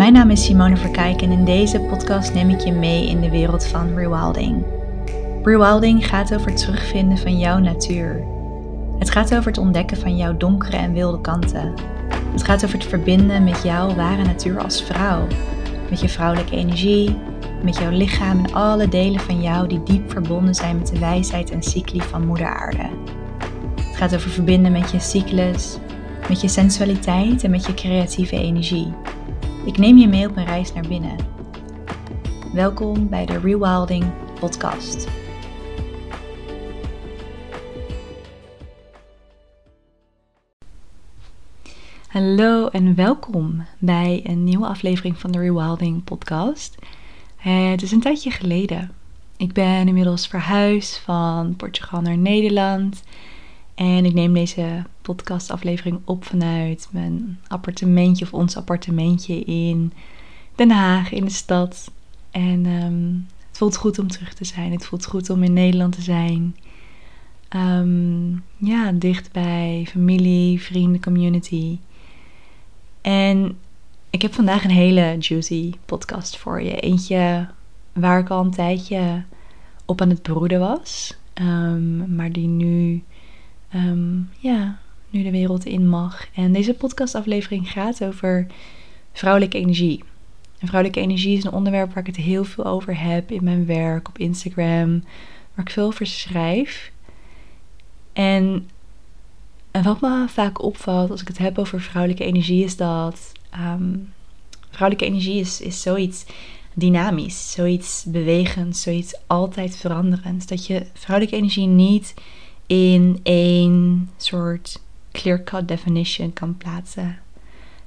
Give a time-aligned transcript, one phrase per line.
[0.00, 3.30] Mijn naam is Simone Verkijk en in deze podcast neem ik je mee in de
[3.30, 4.64] wereld van rewilding.
[5.42, 8.24] Rewilding gaat over het terugvinden van jouw natuur.
[8.98, 11.74] Het gaat over het ontdekken van jouw donkere en wilde kanten.
[12.32, 15.26] Het gaat over het verbinden met jouw ware natuur als vrouw.
[15.90, 17.16] Met je vrouwelijke energie,
[17.62, 21.50] met jouw lichaam en alle delen van jou die diep verbonden zijn met de wijsheid
[21.50, 22.88] en cycli van Moeder Aarde.
[23.76, 25.78] Het gaat over verbinden met je cyclus,
[26.28, 28.92] met je sensualiteit en met je creatieve energie.
[29.64, 31.16] Ik neem je mee op een reis naar binnen.
[32.52, 34.04] Welkom bij de Rewilding
[34.38, 35.08] Podcast.
[42.08, 46.78] Hallo en welkom bij een nieuwe aflevering van de Rewilding Podcast.
[47.36, 48.92] Het is een tijdje geleden.
[49.36, 53.02] Ik ben inmiddels verhuisd van Portugal naar Nederland.
[53.80, 59.92] En ik neem deze podcastaflevering op vanuit mijn appartementje of ons appartementje in
[60.54, 61.90] Den Haag, in de stad.
[62.30, 63.12] En ehm,
[63.48, 64.72] het voelt goed om terug te zijn.
[64.72, 66.56] Het voelt goed om in Nederland te zijn.
[67.56, 71.78] Um, ja, dicht bij familie, vrienden, community.
[73.00, 73.58] En
[74.10, 76.80] ik heb vandaag een hele juicy podcast voor je.
[76.80, 77.48] Eentje
[77.92, 79.22] waar ik al een tijdje
[79.84, 81.18] op aan het broeden was.
[81.34, 83.02] Um, maar die nu,
[83.74, 84.78] um, ja,
[85.10, 86.26] nu de wereld in mag.
[86.34, 88.46] En deze podcastaflevering gaat over
[89.12, 90.04] vrouwelijke energie.
[90.58, 93.66] En vrouwelijke energie is een onderwerp waar ik het heel veel over heb in mijn
[93.66, 95.04] werk, op Instagram,
[95.54, 96.92] waar ik veel over schrijf.
[98.12, 98.68] En,
[99.70, 104.12] en wat me vaak opvalt als ik het heb over vrouwelijke energie, is dat um,
[104.70, 106.24] vrouwelijke energie is, is zoiets
[106.74, 110.46] dynamisch, zoiets bewegend, zoiets altijd veranderends.
[110.46, 112.14] Dat je vrouwelijke energie niet
[112.70, 114.80] in één soort
[115.12, 117.18] clear-cut definition kan plaatsen.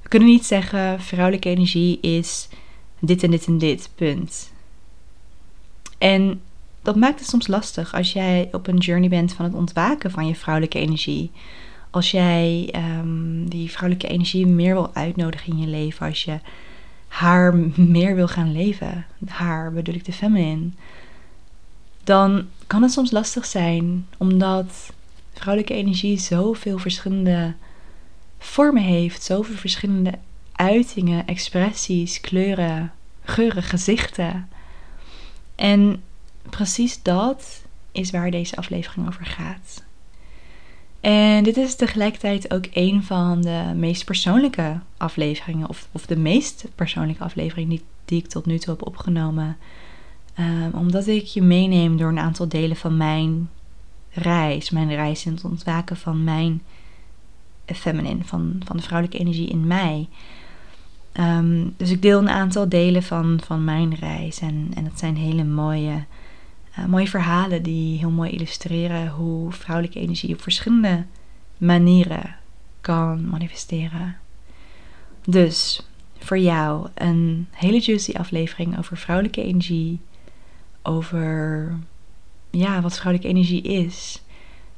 [0.02, 2.48] We kunnen niet zeggen vrouwelijke energie is
[2.98, 4.52] dit en dit en dit, punt.
[5.98, 6.40] En
[6.82, 10.26] dat maakt het soms lastig als jij op een journey bent van het ontwaken van
[10.26, 11.30] je vrouwelijke energie.
[11.90, 16.38] Als jij um, die vrouwelijke energie meer wil uitnodigen in je leven, als je
[17.08, 20.68] haar meer wil gaan leven, haar bedoel ik de feminine,
[22.04, 24.92] dan kan het soms lastig zijn omdat
[25.32, 27.54] vrouwelijke energie zoveel verschillende
[28.38, 30.12] vormen heeft, zoveel verschillende
[30.52, 32.92] uitingen, expressies, kleuren,
[33.24, 34.48] geuren, gezichten.
[35.54, 36.02] En
[36.50, 39.82] precies dat is waar deze aflevering over gaat.
[41.00, 46.64] En dit is tegelijkertijd ook een van de meest persoonlijke afleveringen, of, of de meest
[46.74, 49.56] persoonlijke aflevering die, die ik tot nu toe heb opgenomen.
[50.38, 53.50] Um, omdat ik je meeneem door een aantal delen van mijn
[54.10, 56.62] reis, mijn reis in het ontwaken van mijn
[57.66, 60.08] feminine, van, van de vrouwelijke energie in mij.
[61.20, 64.40] Um, dus ik deel een aantal delen van, van mijn reis.
[64.40, 66.04] En, en dat zijn hele mooie,
[66.78, 71.04] uh, mooie verhalen die heel mooi illustreren hoe vrouwelijke energie op verschillende
[71.58, 72.36] manieren
[72.80, 74.16] kan manifesteren.
[75.24, 80.00] Dus voor jou een hele juicy aflevering over vrouwelijke energie,
[80.84, 81.78] over
[82.50, 84.22] ja, wat vrouwelijke energie is.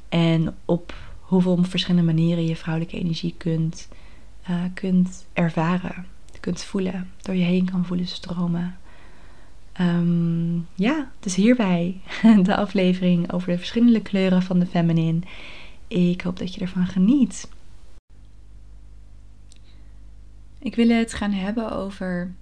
[0.08, 3.88] En op hoeveel verschillende manieren je vrouwelijke energie kunt,
[4.50, 6.06] uh, kunt ervaren,
[6.40, 8.76] kunt voelen, door je heen kan voelen stromen.
[9.80, 12.00] Um, ja, dus hierbij
[12.42, 15.20] de aflevering over de verschillende kleuren van de feminine.
[15.88, 17.48] Ik hoop dat je ervan geniet.
[20.58, 22.34] Ik wil het gaan hebben over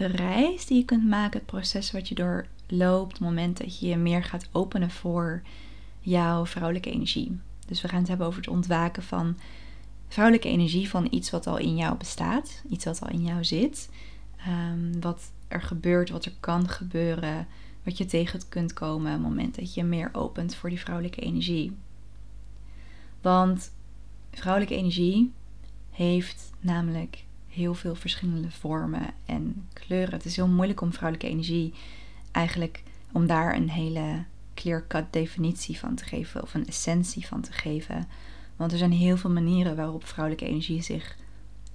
[0.00, 3.78] de reis die je kunt maken, het proces wat je door loopt, het moment dat
[3.78, 5.42] je je meer gaat openen voor
[6.00, 7.38] jouw vrouwelijke energie.
[7.66, 9.38] Dus we gaan het hebben over het ontwaken van
[10.08, 13.90] vrouwelijke energie van iets wat al in jou bestaat, iets wat al in jou zit,
[14.48, 17.46] um, wat er gebeurt, wat er kan gebeuren,
[17.84, 21.76] wat je tegen kunt komen het moment dat je meer opent voor die vrouwelijke energie.
[23.20, 23.72] Want
[24.30, 25.32] vrouwelijke energie
[25.90, 30.14] heeft namelijk heel veel verschillende vormen en kleuren.
[30.14, 31.74] Het is heel moeilijk om vrouwelijke energie
[32.30, 32.82] eigenlijk
[33.12, 34.24] om daar een hele
[34.54, 38.08] clear-cut definitie van te geven of een essentie van te geven.
[38.56, 41.16] Want er zijn heel veel manieren waarop vrouwelijke energie zich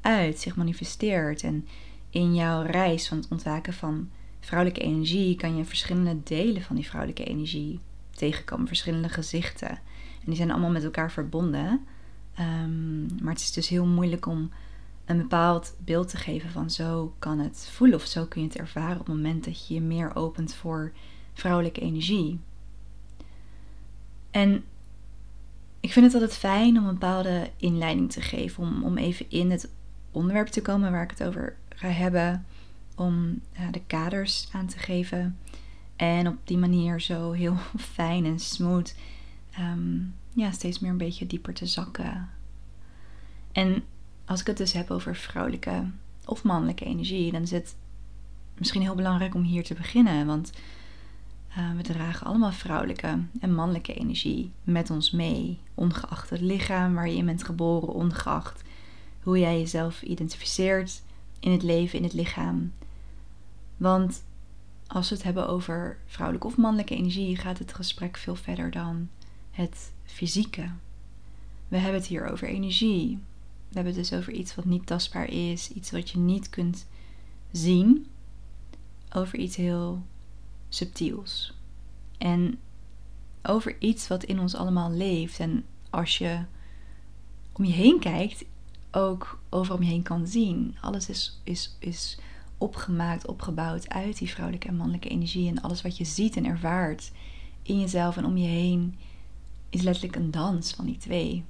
[0.02, 1.44] uit, zich manifesteert.
[1.44, 1.68] En
[2.10, 6.86] in jouw reis van het ontwaken van vrouwelijke energie kan je verschillende delen van die
[6.86, 7.80] vrouwelijke energie
[8.12, 9.70] tegenkomen, verschillende gezichten.
[9.70, 11.86] En die zijn allemaal met elkaar verbonden.
[12.40, 14.52] Um, maar het is dus heel moeilijk om
[15.06, 18.58] een bepaald beeld te geven van zo kan het voelen of zo kun je het
[18.58, 20.92] ervaren op het moment dat je je meer opent voor
[21.34, 22.40] vrouwelijke energie.
[24.32, 24.64] En
[25.80, 29.52] ik vind het altijd fijn om een bepaalde inleiding te geven, om, om even in
[29.52, 29.70] het
[30.12, 32.46] onderwerp te komen waar ik het over ga hebben
[32.96, 35.38] om uh, de kaders aan te geven.
[35.96, 37.56] En op die manier zo heel
[37.96, 38.96] fijn en smooth
[39.60, 42.30] um, ja, steeds meer een beetje dieper te zakken.
[43.52, 43.84] En
[44.26, 45.90] als ik het dus heb over vrouwelijke
[46.26, 47.76] of mannelijke energie, dan is het
[48.58, 50.26] misschien heel belangrijk om hier te beginnen.
[50.26, 50.52] Want
[51.58, 55.60] uh, we dragen allemaal vrouwelijke en mannelijke energie met ons mee.
[55.74, 58.64] Ongeacht het lichaam waar je in bent geboren, ongeacht
[59.24, 61.02] hoe jij jezelf identificeert
[61.40, 62.74] in het leven, in het lichaam.
[63.78, 64.24] Want
[64.88, 69.10] als we het hebben over vrouwelijke of mannelijke energie, gaat het gesprek veel verder dan
[69.52, 70.70] het fysieke.
[71.68, 73.20] We hebben het hier over energie.
[73.76, 76.88] We hebben het dus over iets wat niet tastbaar is, iets wat je niet kunt
[77.52, 78.08] zien,
[79.10, 80.04] over iets heel
[80.70, 81.54] subtiels.
[82.18, 82.60] En
[83.44, 85.40] over iets wat in ons allemaal leeft.
[85.40, 86.40] En als je
[87.52, 88.46] om je heen kijkt,
[88.92, 90.76] ook over om je heen kan zien.
[90.82, 92.18] Alles is, is, is
[92.58, 95.50] opgemaakt, opgebouwd uit die vrouwelijke en mannelijke energie.
[95.50, 97.12] En alles wat je ziet en ervaart
[97.62, 98.96] in jezelf en om je heen
[99.70, 101.44] is letterlijk een dans van die twee.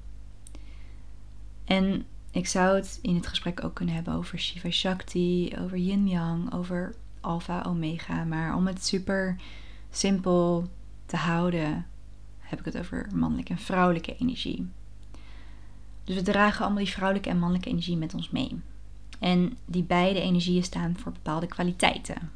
[1.66, 2.06] En
[2.36, 6.54] ik zou het in het gesprek ook kunnen hebben over Shiva Shakti, over Yin Yang,
[6.54, 8.24] over Alpha Omega.
[8.24, 9.36] Maar om het super
[9.90, 10.70] simpel
[11.06, 11.86] te houden,
[12.40, 14.68] heb ik het over mannelijke en vrouwelijke energie.
[16.04, 18.60] Dus we dragen allemaal die vrouwelijke en mannelijke energie met ons mee.
[19.20, 22.32] En die beide energieën staan voor bepaalde kwaliteiten.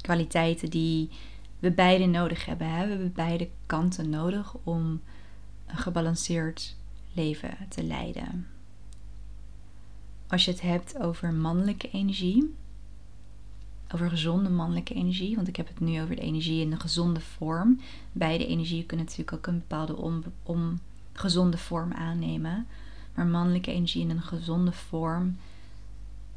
[0.00, 1.10] Kwaliteiten die
[1.58, 2.70] we beide nodig hebben.
[2.70, 2.82] Hè?
[2.82, 5.00] We hebben beide kanten nodig om
[5.66, 6.76] een gebalanceerd
[7.12, 8.46] leven te leiden.
[10.32, 12.54] Als je het hebt over mannelijke energie,
[13.94, 17.20] over gezonde mannelijke energie, want ik heb het nu over de energie in een gezonde
[17.20, 17.80] vorm.
[18.12, 20.80] Beide energieën kunnen natuurlijk ook een bepaalde on,
[21.12, 22.66] gezonde vorm aannemen.
[23.14, 25.36] Maar mannelijke energie in een gezonde vorm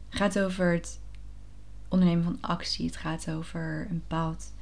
[0.09, 0.99] gaat over het
[1.87, 2.85] ondernemen van actie.
[2.85, 4.53] Het gaat over een bepaald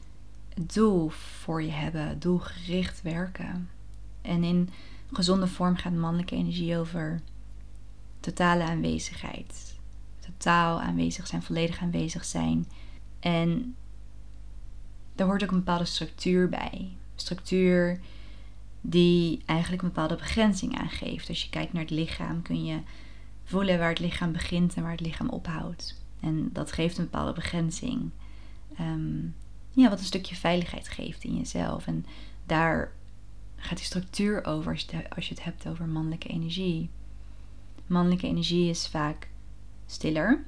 [0.62, 3.70] doel voor je hebben, doelgericht werken.
[4.22, 4.70] En in
[5.12, 7.22] gezonde vorm gaat mannelijke energie over
[8.24, 9.80] totale aanwezigheid.
[10.20, 12.68] Totaal aanwezig zijn, volledig aanwezig zijn.
[13.20, 13.76] En
[15.16, 16.90] daar hoort ook een bepaalde structuur bij.
[17.16, 18.00] Structuur
[18.82, 21.30] die eigenlijk een bepaalde begrenzing aangeeft.
[21.30, 22.80] Als je kijkt naar het lichaam kun je
[23.44, 26.02] voelen waar het lichaam begint en waar het lichaam ophoudt.
[26.20, 28.10] En dat geeft een bepaalde begrenzing.
[28.78, 29.22] Ehm,
[29.72, 31.88] ja, wat een stukje veiligheid geeft in jezelf.
[31.88, 32.06] En
[32.46, 32.92] daar
[33.56, 36.90] gaat die structuur over als je, het, als je het hebt over mannelijke energie.
[37.88, 39.30] Mannelijke energie is vaak
[39.86, 40.46] stiller,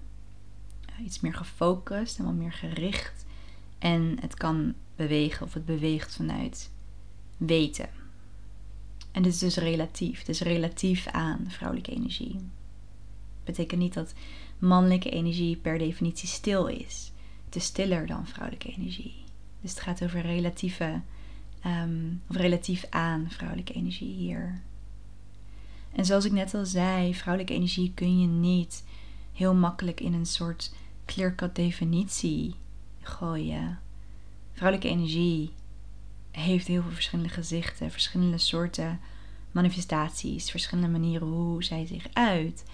[1.04, 3.26] iets meer gefocust en wat meer gericht.
[3.80, 6.72] En het kan bewegen of het beweegt vanuit
[7.38, 7.90] weten.
[9.12, 10.28] En dit is dus relatief.
[10.28, 12.40] Is relatief aan vrouwelijke energie.
[13.44, 14.14] Betekent niet dat
[14.60, 17.12] mannelijke energie per definitie stil is.
[17.46, 19.24] Het is stiller dan vrouwelijke energie.
[19.62, 21.02] Dus het gaat over relatieve,
[21.66, 24.62] um, of relatief aan vrouwelijke energie hier.
[25.96, 28.84] En zoals ik net al zei, vrouwelijke energie kun je niet
[29.34, 30.74] heel makkelijk in een soort
[31.06, 32.56] clear-cut definitie
[33.02, 33.80] gooien.
[34.54, 35.54] Vrouwelijke energie
[36.32, 39.00] heeft heel veel verschillende gezichten, verschillende soorten
[39.52, 42.66] manifestaties, verschillende manieren hoe zij zich uit.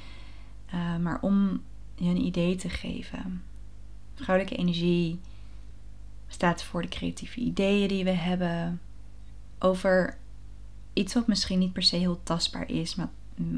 [0.74, 1.62] Uh, maar om
[1.96, 3.43] je een idee te geven.
[4.15, 5.19] Vrouwelijke energie
[6.27, 8.81] staat voor de creatieve ideeën die we hebben.
[9.60, 10.17] Over
[10.93, 13.10] iets wat misschien niet per se heel tastbaar is, maar,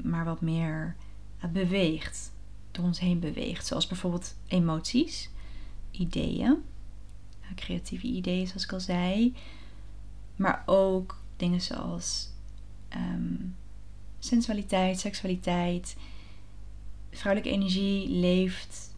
[0.03, 0.95] maar wat meer
[1.43, 2.31] uh, beweegt.
[2.71, 3.65] Door ons heen beweegt.
[3.65, 5.29] Zoals bijvoorbeeld emoties,
[5.91, 6.63] ideeën,
[7.41, 9.33] uh, creatieve ideeën, zoals ik al zei.
[10.35, 12.29] Maar ook dingen zoals
[12.95, 13.55] um,
[14.19, 15.95] sensualiteit, seksualiteit.
[17.11, 18.95] Vrouwelijke energie leeft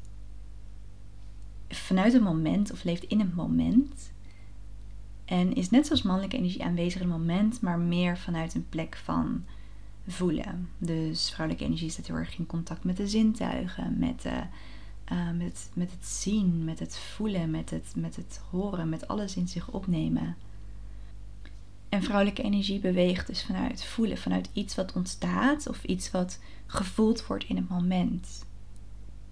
[1.69, 4.11] vanuit het moment of leeft in het moment.
[5.25, 8.99] En is net zoals mannelijke energie aanwezig in het moment, maar meer vanuit een plek
[9.03, 9.45] van
[10.07, 10.69] voelen.
[10.77, 14.41] Dus vrouwelijke energie staat heel erg in contact met de zintuigen, met, de,
[15.11, 19.35] uh, met, met het zien, met het voelen, met het, met het horen, met alles
[19.35, 20.35] in zich opnemen.
[21.89, 27.25] En vrouwelijke energie beweegt dus vanuit voelen, vanuit iets wat ontstaat of iets wat gevoeld
[27.25, 28.45] wordt in het moment.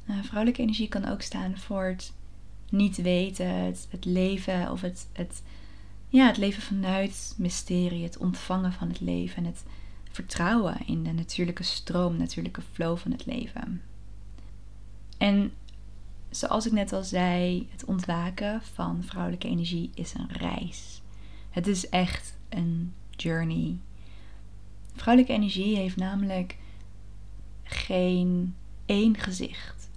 [0.05, 2.13] Nou, vrouwelijke energie kan ook staan voor het
[2.69, 5.41] niet weten, het, het leven of het, het,
[6.13, 9.63] ja, het leven vanuit mysterie, het ontvangen van het leven en het
[10.12, 13.82] vertrouwen in de natuurlijke stroom, natuurlijke flow van het leven.
[15.17, 15.53] En
[16.29, 21.01] zoals ik net al zei, het ontwaken van vrouwelijke energie is een reis.
[21.50, 23.77] Het is echt een journey.
[24.96, 26.58] Vrouwelijke energie heeft namelijk
[27.63, 28.55] geen
[28.86, 29.89] één gezicht.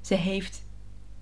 [0.00, 0.64] ze heeft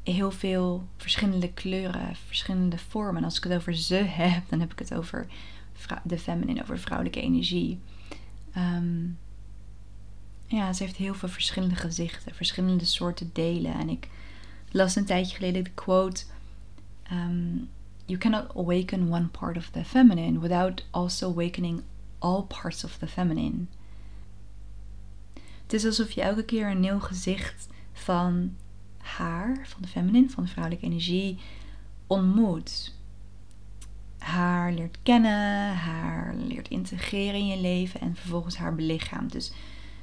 [0.02, 3.16] heel veel verschillende kleuren, verschillende vormen.
[3.16, 5.26] En als ik het over ze heb, dan heb ik het over
[6.02, 7.80] de feminine, over vrouwelijke energie.
[8.52, 9.06] Ehm,
[10.46, 13.74] ja, ze heeft heel veel verschillende gezichten, verschillende soorten delen.
[13.74, 14.08] En ik
[14.70, 16.24] las een tijdje geleden de quote:
[17.12, 17.68] um,
[18.04, 21.82] You cannot awaken one part of the feminine without also awakening
[22.18, 23.64] all parts of the feminine.
[25.62, 28.56] Het is alsof je elke keer een nieuw gezicht van
[29.00, 31.38] haar, van de feminine, van de vrouwelijke energie,
[32.06, 32.94] ontmoet.
[34.18, 39.32] Haar leert kennen, haar leert integreren in je leven en vervolgens haar belichaamt.
[39.32, 39.52] Dus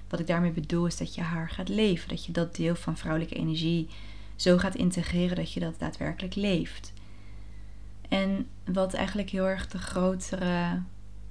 [0.10, 2.10] wat ik daarmee bedoel is dat je haar gaat leven.
[2.10, 3.90] Dat je dat deel van vrouwelijke energie
[4.36, 6.94] zo gaat integreren dat je dat daadwerkelijk leeft.
[8.10, 10.82] En wat eigenlijk heel erg de grotere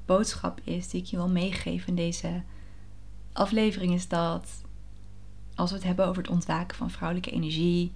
[0.05, 2.43] boodschap is die ik je wil meegeven in deze
[3.33, 4.63] aflevering is dat
[5.57, 7.93] als we het hebben over het ontwaken van vrouwelijke energie,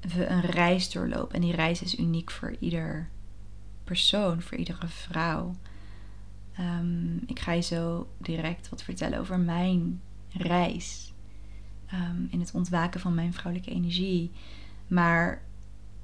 [0.00, 1.34] we een reis doorlopen.
[1.34, 3.08] En die reis is uniek voor ieder
[3.84, 5.54] persoon, voor iedere vrouw.
[6.52, 11.12] Ehm, ik ga je zo direct wat vertellen over mijn reis.
[11.86, 14.30] Ehm, in het ontwaken van mijn vrouwelijke energie.
[14.86, 15.42] Maar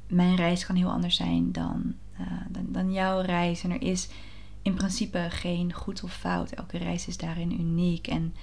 [0.06, 3.64] mijn reis kan heel anders zijn dan, uh, dan, dan, jouw reis.
[3.64, 4.08] En er is
[4.62, 6.50] in principe geen goed of fout.
[6.50, 8.06] Elke reis is daarin uniek.
[8.06, 8.34] En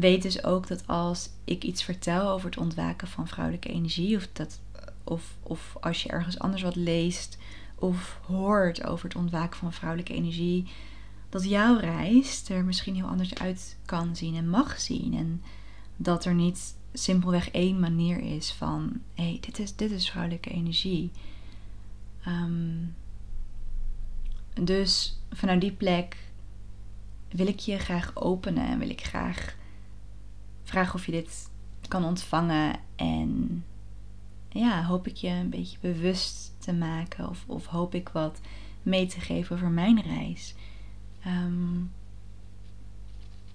[0.00, 4.28] weet dus ook dat als ik iets vertel over het ontwaken van vrouwelijke energie, of,
[4.32, 4.60] dat,
[5.04, 7.38] of, of als je ergens anders wat leest
[7.74, 10.68] of hoort over het ontwaken van vrouwelijke energie,
[11.28, 15.14] dat jouw reis er misschien heel anders uit kan zien en mag zien.
[15.14, 15.42] En
[15.96, 20.50] dat er niet simpelweg één manier is van: hé, hey, dit, is, dit is vrouwelijke
[20.50, 21.10] energie.
[22.24, 22.76] Ehm,
[24.62, 26.16] dus vanuit die plek
[27.28, 29.56] wil ik je graag openen en wil ik graag
[30.68, 31.50] vragen of je dit
[31.88, 32.76] kan ontvangen.
[32.96, 33.64] En
[34.48, 38.40] ja, hoop ik je een beetje bewust te maken of, of hoop ik wat
[38.82, 40.54] mee te geven over mijn reis.
[41.26, 41.90] Um,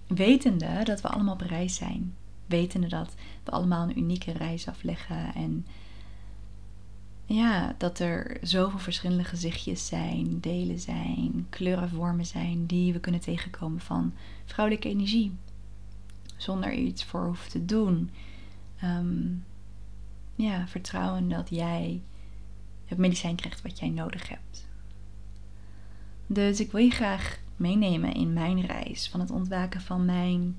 [0.07, 2.15] wetende dat we allemaal op reis zijn.
[2.45, 5.33] Wetende dat we allemaal een unieke reis afleggen.
[5.35, 5.65] En
[7.25, 13.21] ja, dat er zoveel verschillende gezichtjes zijn, delen zijn, kleuren, vormen zijn die we kunnen
[13.21, 14.13] tegenkomen van
[14.45, 15.31] vrouwelijke energie.
[16.37, 18.11] Zonder er iets voor hoeven te doen.
[18.83, 19.45] Um,
[20.35, 22.01] ja, vertrouwen dat jij
[22.85, 24.67] het medicijn krijgt wat jij nodig hebt.
[26.27, 30.57] Dus ik wil je graag meenemen in mijn reis van het ontwaken van mijn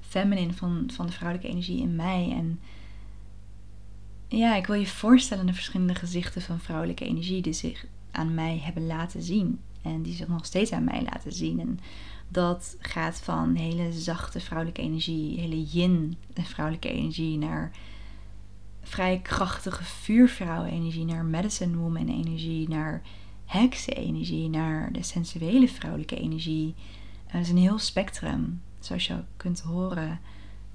[0.00, 2.32] feminine, van, van de vrouwelijke energie in mij.
[2.36, 2.60] En
[4.28, 8.58] ja, ik wil je voorstellen de verschillende gezichten van vrouwelijke energie die zich aan mij
[8.58, 9.60] hebben laten zien.
[9.82, 11.60] En die zich nog steeds aan mij laten zien.
[11.60, 11.78] En
[12.28, 17.72] dat gaat van hele zachte vrouwelijke energie, hele yin vrouwelijke energie, naar
[18.82, 23.02] vrij krachtige vuurvrouwen-energie, naar medicine woman energie, naar
[23.44, 26.74] heksen-energie, naar de sensuele vrouwelijke energie.
[27.26, 30.20] Het is een heel spectrum, zoals je kunt horen.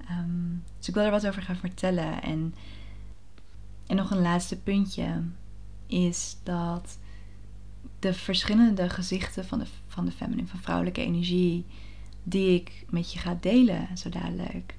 [0.08, 2.22] Ehm, dus ik wil er wat over gaan vertellen.
[2.22, 2.54] En,
[3.86, 5.22] en nog een laatste puntje
[5.86, 6.98] is dat
[8.00, 11.64] de verschillende gezichten van de, van de feminine, van vrouwelijke energie,
[12.22, 14.74] die ik met je ga delen zo dadelijk,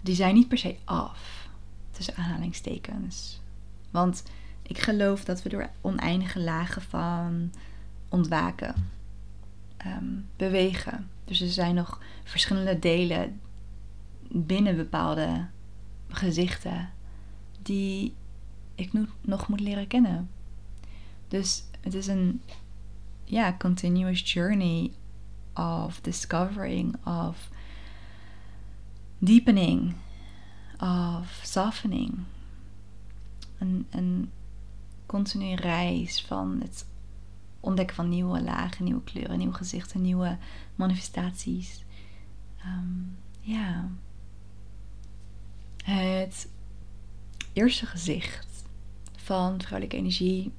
[0.00, 1.48] die zijn niet per se af.
[1.90, 3.40] Tussen aanhalingstekens.
[3.90, 4.22] Want
[4.62, 7.52] ik geloof dat we door oneindige lagen van
[8.08, 8.90] ontwaken,
[9.76, 10.04] ehm,
[10.36, 11.10] bewegen.
[11.24, 13.40] Dus er zijn nog verschillende delen
[14.28, 15.46] binnen bepaalde
[16.08, 16.90] gezichten
[17.62, 18.14] die
[18.74, 18.90] ik
[19.20, 20.30] nog moet leren kennen.
[21.28, 22.42] Dus het is een
[23.24, 24.90] ja, continuous journey
[25.54, 27.50] of discovering, of
[29.18, 29.94] deepening,
[30.80, 32.18] of softening.
[33.58, 34.30] Een, een
[35.06, 36.86] continue reis van het
[37.60, 40.38] ontdekken van nieuwe lagen, nieuwe kleuren, nieuwe gezichten, nieuwe
[40.74, 41.84] manifestaties.
[42.58, 43.02] Ehm,
[43.40, 43.88] ja.
[45.84, 46.48] Het
[47.52, 48.64] eerste gezicht
[49.16, 50.52] van vrouwelijke energie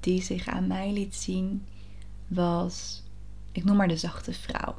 [0.00, 1.64] die zich aan mij liet zien
[2.26, 3.02] was,
[3.52, 4.74] ik noem maar de zachte vrouw.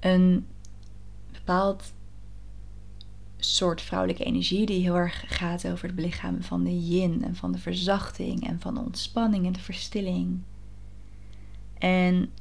[0.00, 0.46] Een
[1.32, 1.92] bepaald
[3.36, 7.52] soort vrouwelijke energie die heel erg gaat over het belichamen van de yin en van
[7.52, 10.40] de verzachting en van de ontspanning en de verstilling.
[11.78, 12.32] En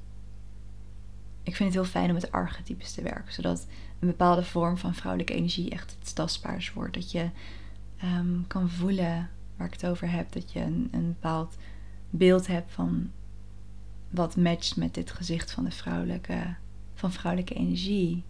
[1.43, 3.67] ik vind het heel fijn om met archetypes te werken, zodat
[3.99, 6.93] een bepaalde vorm van vrouwelijke energie echt iets tastbaars wordt.
[6.93, 7.29] Dat je
[7.97, 11.55] ehm, kan voelen waar ik het over heb, dat je een, een bepaald
[12.09, 13.11] beeld hebt van
[14.09, 16.55] wat matcht met dit gezicht van de vrouwelijke,
[16.93, 18.23] van vrouwelijke energie.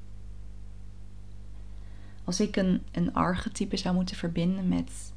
[2.25, 5.13] als ik een, een archetype zou moeten verbinden met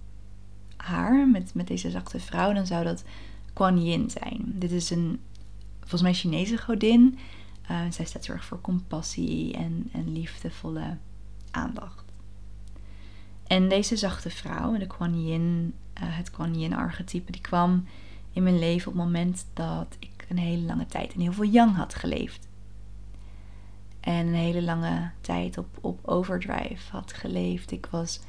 [0.76, 3.04] haar, met, met deze zachte vrouw, dan zou dat
[3.52, 4.42] Kuan Yin zijn.
[4.44, 5.20] Dit is een,
[5.80, 7.18] volgens mij, Chinese godin.
[7.70, 10.96] Uh, zij staat erg voor compassie en, en liefdevolle
[11.50, 12.07] aandacht.
[13.48, 17.86] En deze zachte vrouw, de Kuan Yin, uh, het Kuan Yin archetype, die kwam
[18.32, 21.44] in mijn leven op het moment dat ik een hele lange tijd in heel veel
[21.44, 22.48] yang had geleefd.
[24.00, 27.70] En een hele lange tijd op, op overdrive had geleefd.
[27.70, 28.20] Ik was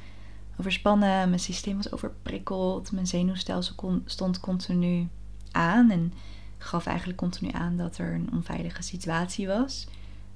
[0.58, 5.08] overspannen, mijn systeem was overprikkeld, mijn zenuwstelsel stond continu
[5.50, 6.12] aan en
[6.58, 9.86] gaf eigenlijk continu aan dat er een onveilige situatie was.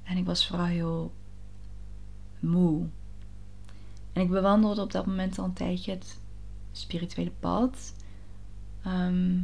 [0.03, 1.13] En ik was vooral heel
[2.41, 2.87] moe.
[4.15, 6.21] En ik bewandelde op dat moment al een tijdje het
[6.73, 7.95] spirituele pad.
[8.83, 9.39] Ehm,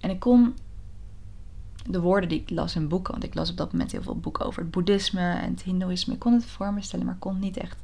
[0.00, 0.54] en ik kon
[1.86, 4.18] de woorden die ik las in boeken, want ik las op dat moment heel veel
[4.18, 6.14] boeken over het boeddhisme en het hindoeïsme.
[6.14, 7.82] Ik kon het voor me stellen, maar kon het niet echt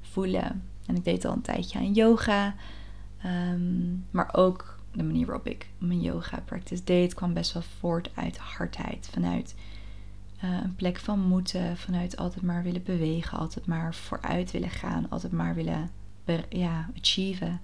[0.00, 0.62] voelen.
[0.86, 2.54] En ik deed al een tijdje aan yoga.
[3.22, 8.10] Ehm, maar ook de manier waarop ik mijn yoga practice deed, kwam best wel voort
[8.14, 9.08] uit hardheid.
[9.12, 9.54] Vanuit
[10.44, 15.10] uh, een plek van moeten, vanuit altijd maar willen bewegen, altijd maar vooruit willen gaan,
[15.10, 15.90] altijd maar willen
[16.48, 17.60] ja, achieven.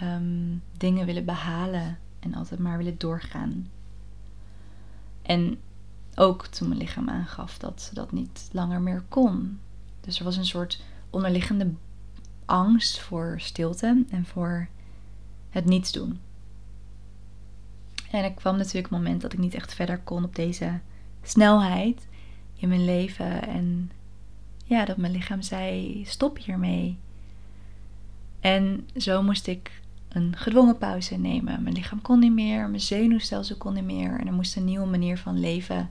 [0.00, 3.68] Ehm, dingen willen behalen en altijd maar willen doorgaan.
[5.22, 5.58] En
[6.14, 9.60] ook toen mijn lichaam aangaf dat ze dat niet langer meer kon.
[10.00, 11.70] Dus er was een soort onderliggende
[12.44, 14.68] angst voor stilte en voor
[15.50, 16.20] het niets doen.
[18.10, 20.80] En er kwam natuurlijk een moment dat ik niet echt verder kon op deze
[21.28, 22.06] snelheid
[22.56, 23.42] in mijn leven.
[23.48, 23.90] En
[24.64, 26.98] ja, dat mijn lichaam zei: stop hiermee.
[28.40, 31.62] En zo moest ik een gedwongen pauze nemen.
[31.62, 34.20] Mijn lichaam kon niet meer, mijn zenuwstelsel kon niet meer.
[34.20, 35.90] En er moest een nieuwe manier van leven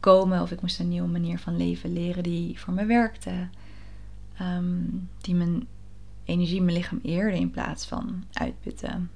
[0.00, 0.42] komen.
[0.42, 3.48] Of ik moest een nieuwe manier van leven leren die voor me werkte.
[4.36, 4.82] Ehm,
[5.20, 5.66] die mijn
[6.24, 9.10] energie, mijn lichaam eerde in plaats van uitputten.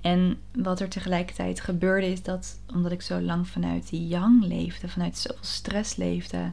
[0.00, 4.88] En wat er tegelijkertijd gebeurde is dat, omdat ik zo lang vanuit die yang leefde,
[4.88, 6.52] vanuit zoveel stress leefde,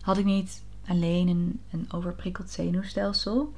[0.00, 3.52] had ik niet alleen een, een overprikkeld zenuwstelsel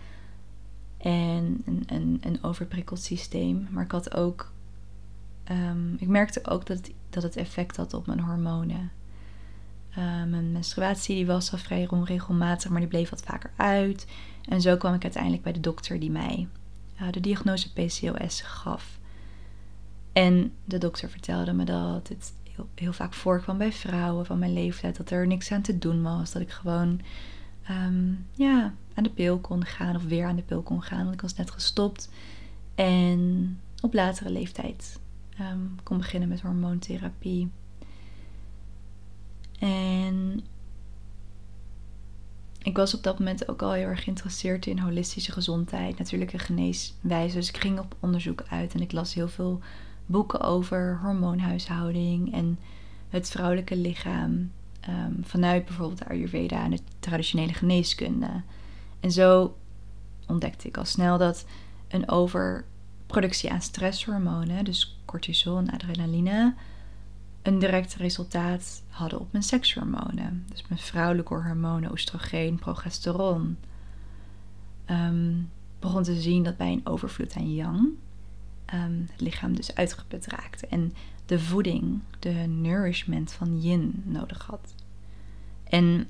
[0.96, 4.52] en een, een, een overprikkeld systeem, maar ik had ook,
[5.50, 8.92] um, ik merkte ook dat het, dat het effect had op mijn hormonen.
[9.90, 14.06] Uh, mijn menstruatie die was al vrij onregelmatig, maar die bleef wat vaker uit.
[14.48, 16.48] En zo kwam ik uiteindelijk bij de dokter die mij
[17.02, 18.98] uh, de diagnose PCOS gaf.
[20.14, 24.52] En de dokter vertelde me dat het heel, heel, vaak voorkwam bij vrouwen van mijn
[24.52, 24.96] leeftijd.
[24.96, 26.32] Dat er niks aan te doen was.
[26.32, 27.00] Dat ik gewoon
[27.70, 31.02] um, ja, aan de pil kon gaan of weer aan de pil kon gaan.
[31.02, 32.10] Want ik was net gestopt.
[32.74, 35.00] En op latere leeftijd
[35.40, 37.50] um, kon beginnen met hormoontherapie.
[39.58, 40.44] En
[42.62, 47.36] ik was op dat moment ook al heel erg geïnteresseerd in holistische gezondheid, natuurlijke geneeswijze.
[47.36, 49.60] Dus ik ging op onderzoek uit en ik las heel veel
[50.06, 52.58] boeken over hormoonhuishouding en
[53.08, 54.50] het vrouwelijke lichaam.
[54.80, 58.42] Ehm, vanuit bijvoorbeeld de Ayurveda en de traditionele geneeskunde.
[59.00, 59.56] En zo
[60.26, 61.46] ontdekte ik al snel dat
[61.88, 66.54] een overproductie aan stresshormonen, dus cortisol en adrenaline,
[67.42, 70.46] een direct resultaat hadden op mijn sekshormonen.
[70.50, 73.58] Dus mijn vrouwelijke hormonen, oestrogeen, progesteron.
[74.90, 77.88] Um, begon te zien dat bij een overvloed aan yang
[78.74, 80.66] um, het lichaam dus uitgeput raakte.
[80.66, 80.92] En
[81.26, 84.74] de voeding, de nourishment van yin nodig had.
[85.64, 86.08] En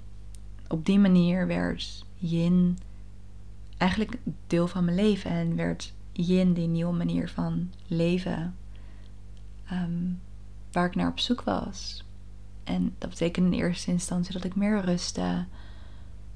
[0.69, 2.79] op die manier werd yin
[3.77, 5.31] eigenlijk deel van mijn leven.
[5.31, 8.57] En werd yin die nieuwe manier van leven
[9.73, 10.21] um,
[10.73, 12.05] waar ik naar op zoek was.
[12.65, 15.45] En dat betekende in eerste instantie dat ik meer rustte.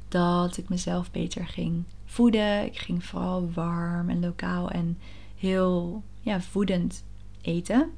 [0.09, 2.65] Dat ik mezelf beter ging voeden.
[2.65, 4.99] Ik ging vooral warm en lokaal en
[5.39, 7.05] heel ja, voedend
[7.41, 7.93] eten.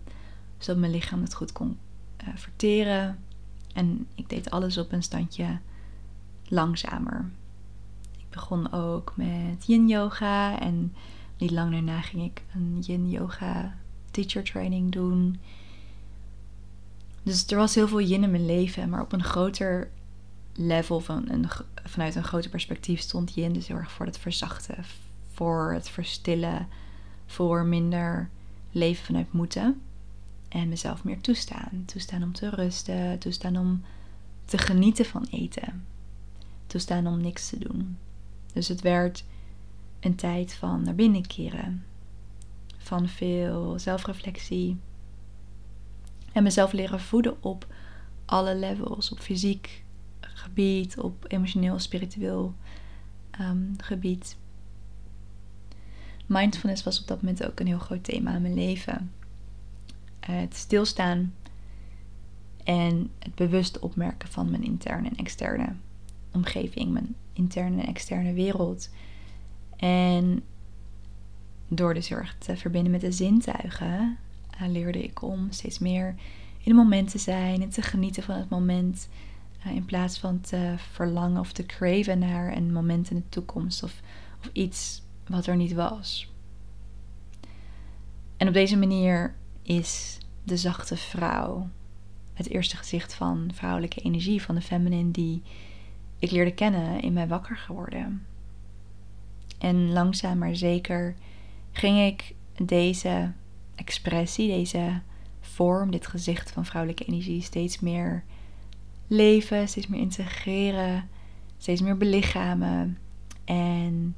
[0.59, 1.79] Zodat mijn lichaam het goed kon
[2.23, 3.19] uh, verteren.
[3.75, 5.59] En ik deed alles op een standje
[6.49, 7.31] langzamer.
[8.19, 10.61] Ik begon ook met yin yoga.
[10.61, 10.95] En
[11.39, 13.75] niet lang daarna ging ik een yin yoga
[14.11, 15.41] teacher training doen.
[17.23, 19.91] Dus er was heel veel yin in mijn leven, maar op een groter
[20.55, 21.49] level, van een,
[21.85, 24.85] vanuit een groter perspectief, stond yin dus heel erg voor het verzachten,
[25.33, 26.69] voor het verstillen,
[27.31, 28.29] voor minder
[28.71, 29.81] leven vanuit moeten.
[30.49, 31.83] En mezelf meer toestaan.
[31.87, 33.83] Toestaan om te rusten, toestaan om
[34.45, 35.85] te genieten van eten,
[36.67, 37.99] toestaan om niks te doen.
[38.53, 39.25] Dus het werd
[40.01, 41.85] een tijd van naar binnen keren,
[42.79, 44.77] van veel zelfreflectie,
[46.33, 47.67] en mezelf leren voeden op
[48.25, 49.11] alle levels.
[49.11, 49.85] Op fysiek
[50.21, 52.55] gebied, op emotioneel, spiritueel
[53.31, 54.37] ehm, gebied.
[56.31, 59.13] Mindfulness was op dat moment ook een heel groot thema in mijn leven.
[60.21, 61.35] Het stilstaan
[62.65, 65.73] en het bewust opmerken van mijn interne en externe
[66.33, 68.91] omgeving, mijn interne en externe wereld.
[69.77, 70.43] En
[71.69, 74.17] door dus heel erg te verbinden met de zintuigen,
[74.63, 76.09] uh, leerde ik om steeds meer
[76.59, 79.09] in het moment te zijn en te genieten van het moment.
[79.67, 83.83] Uh, in plaats van te verlangen of te craven naar een moment in de toekomst
[83.83, 84.01] of,
[84.41, 86.33] of iets wat er niet was.
[88.37, 91.69] En op deze manier is de zachte vrouw
[92.35, 95.43] het eerste gezicht van vrouwelijke energie, van de feminine die
[96.19, 98.27] ik leerde kennen, in mij wakker geworden.
[99.59, 101.15] En langzaam maar zeker
[101.73, 102.35] ging ik
[102.67, 103.33] deze
[103.75, 105.01] expressie, deze
[105.41, 108.25] vorm, dit gezicht van vrouwelijke energie steeds meer
[109.07, 111.09] leven, steeds meer integreren,
[111.59, 112.99] steeds meer belichamen.
[113.45, 114.17] En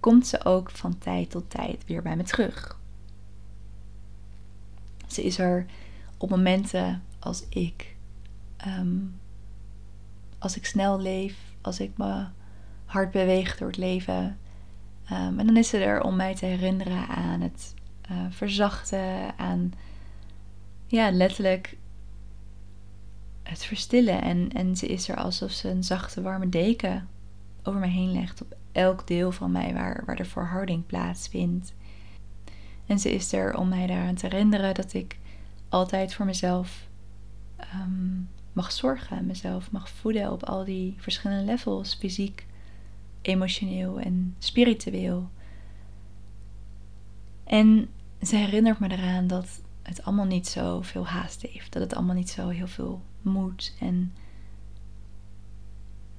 [0.00, 2.78] komt ze ook van tijd tot tijd weer bij me terug.
[5.06, 5.66] Ze is er
[6.16, 7.96] op momenten als ik,
[8.56, 8.98] ehm,
[10.38, 12.26] als ik snel leef, als ik me
[12.84, 14.38] hard beweeg door het leven.
[15.12, 17.74] Um, en dan is ze er om mij te herinneren aan het
[18.10, 19.72] uh, verzachten, aan
[20.86, 21.76] ja, letterlijk
[23.42, 24.22] het verstillen.
[24.22, 27.08] En, en ze is er alsof ze een zachte, warme deken
[27.62, 31.74] over me heen legt op elk deel van mij waar, waar de verharding plaatsvindt.
[32.86, 35.18] En ze is er om mij daaraan te herinneren dat ik
[35.68, 36.88] altijd voor mezelf
[37.60, 38.20] Ehm,
[38.52, 42.46] mag zorgen, mezelf mag voeden op al die verschillende levels, fysiek,
[43.22, 45.30] emotioneel en spiritueel.
[47.44, 47.88] En
[48.22, 52.14] ze herinnert me eraan dat het allemaal niet zo veel haast heeft, dat het allemaal
[52.14, 54.12] niet zo heel veel moet en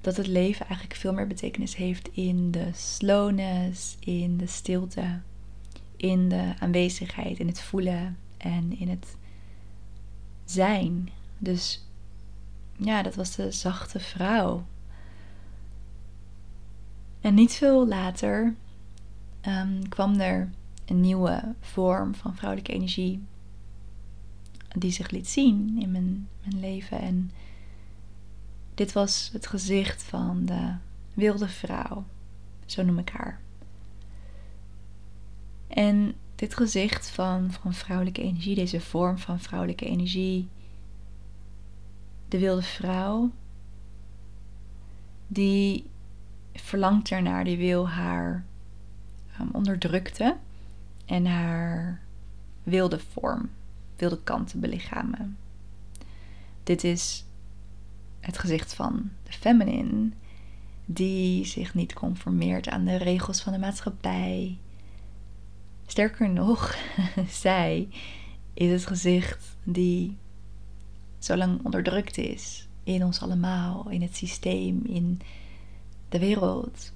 [0.01, 5.19] dat het leven eigenlijk veel meer betekenis heeft in de slowness, in de stilte,
[5.95, 9.15] in de aanwezigheid, in het voelen en in het
[10.45, 11.09] zijn.
[11.37, 11.85] Dus
[12.77, 14.65] ja, dat was de zachte vrouw.
[17.21, 18.55] En niet veel later
[19.41, 20.49] ehm, kwam er
[20.85, 23.23] een nieuwe vorm van vrouwelijke energie
[24.67, 26.99] die zich liet zien in mijn, mijn leven.
[26.99, 27.31] En
[28.81, 30.73] dit was het gezicht van de
[31.13, 32.05] wilde vrouw,
[32.65, 33.39] zo noem ik haar.
[35.67, 40.49] En dit gezicht van, van vrouwelijke energie, deze vorm van vrouwelijke energie,
[42.27, 43.31] de wilde vrouw,
[45.27, 45.89] die
[46.53, 48.45] verlangt ernaar, die wil haar
[49.41, 50.37] um, onderdrukte
[51.05, 52.01] en haar
[52.63, 53.49] wilde vorm,
[53.95, 55.37] wilde kanten belichamen.
[56.63, 57.25] Dit is
[58.21, 60.09] het gezicht van de feminine,
[60.85, 64.57] die zich niet conformeert aan de regels van de maatschappij.
[65.85, 66.75] Sterker nog,
[67.43, 67.87] zij
[68.53, 70.17] is het gezicht die
[71.19, 75.21] zo lang onderdrukt is in ons allemaal, in het systeem, in
[76.09, 76.93] de wereld.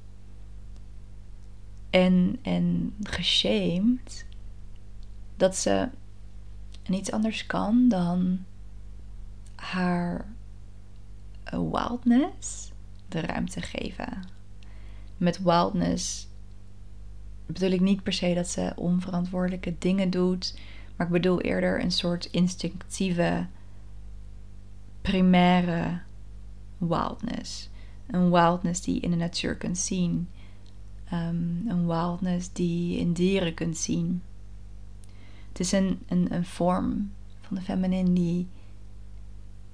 [1.89, 4.25] En, en geshamed
[5.37, 5.89] dat ze
[6.85, 8.45] niets anders kan dan
[9.55, 10.34] haar
[11.51, 12.71] wildness
[13.07, 14.27] de ruimte geven.
[15.17, 16.27] Met wildness
[17.45, 20.59] bedoel ik niet per se dat ze onverantwoordelijke dingen doet,
[20.95, 23.47] maar ik bedoel eerder een soort instinctieve
[25.01, 26.01] primaire
[26.77, 27.69] wildness.
[28.07, 30.29] Een wildness die je in de natuur kunt zien.
[31.13, 34.21] Um, een wildness die je in dieren kunt zien.
[35.47, 38.47] Het is een, een, een vorm van de feminine die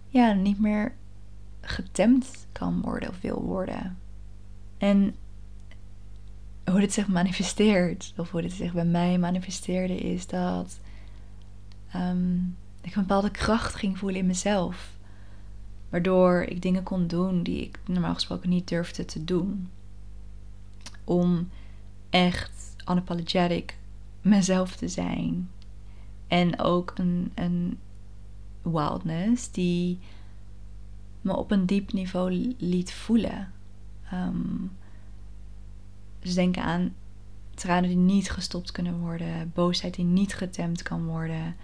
[0.07, 0.95] ja, niet meer
[1.61, 3.97] getemd kan worden of wil worden.
[4.77, 5.15] En
[6.65, 10.79] hoe dit zich manifesteert, of hoe dit zich bij mij manifesteerde, is dat
[11.95, 14.97] um, ik een bepaalde kracht ging voelen in mezelf.
[15.89, 19.69] Waardoor ik dingen kon doen die ik normaal gesproken niet durfde te doen.
[21.03, 21.49] Om
[22.09, 23.77] echt unapologetic
[24.21, 25.49] mezelf te zijn.
[26.27, 27.79] En ook een, een
[28.61, 29.99] wildness die
[31.21, 33.51] me op een diep niveau liet voelen.
[36.19, 36.93] Dus denk aan
[37.55, 41.55] tranen die niet gestopt kunnen worden, boosheid die niet getemd kan worden,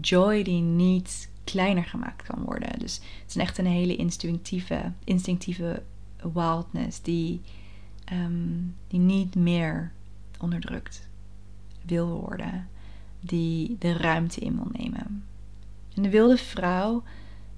[0.00, 2.78] joy die niet kleiner gemaakt kan worden.
[2.78, 5.82] Dus het is echt een hele instinctieve, instinctieve
[6.32, 7.40] wildness die,
[8.04, 9.92] ehm, die niet meer
[10.38, 11.08] onderdrukt
[11.86, 12.68] wil worden,
[13.20, 15.24] die de ruimte in wil nemen.
[15.94, 17.02] En de wilde vrouw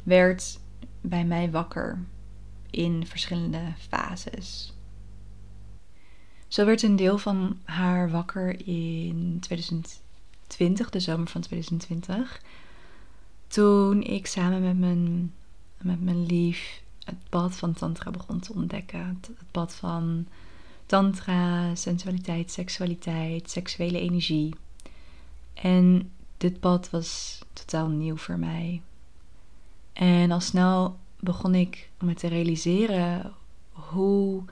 [0.02, 0.60] werd
[1.04, 1.98] bij mij wakker
[2.70, 4.72] in verschillende fases.
[6.48, 12.42] Zo werd een deel van haar wakker in 2020, de zomer van 2020.
[13.46, 15.32] Toen ik samen met mijn,
[15.80, 19.06] met mijn lief het pad van Tantra begon te ontdekken.
[19.06, 20.26] Het, pad van
[20.86, 24.54] Tantra, sensualiteit, seksualiteit, seksuele energie.
[25.54, 28.82] En dit pad was totaal nieuw voor mij.
[29.94, 33.32] En al snel begon ik me te realiseren
[33.70, 34.42] hoe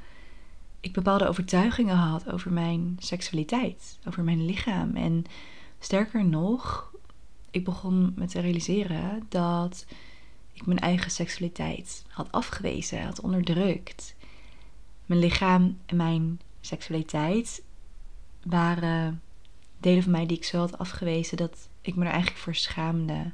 [0.80, 4.96] ik bepaalde overtuigingen had over mijn seksualiteit, over mijn lichaam.
[4.96, 5.24] En
[5.78, 6.92] sterker nog,
[7.50, 9.86] ik begon me te realiseren dat
[10.52, 14.14] ik mijn eigen seksualiteit had afgewezen, had onderdrukt.
[15.06, 17.62] Mijn lichaam en mijn seksualiteit
[18.42, 19.22] waren
[19.80, 23.32] delen van mij die ik zo had afgewezen dat ik me er eigenlijk voor schaamde.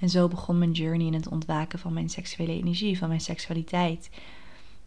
[0.00, 4.10] En zo begon mijn journey in het ontwaken van mijn seksuele energie, van mijn seksualiteit.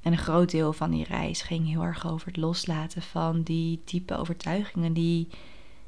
[0.01, 3.81] En een groot deel van die reis ging heel erg over het loslaten van die
[3.85, 5.27] diepe overtuigingen die